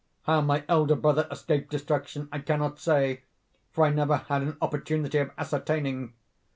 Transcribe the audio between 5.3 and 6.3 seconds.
ascertaining.